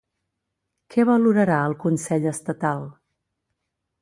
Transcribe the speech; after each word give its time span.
Què 0.95 1.05
valorarà 1.11 1.59
el 1.67 1.77
consell 1.85 2.27
estatal? 2.33 2.83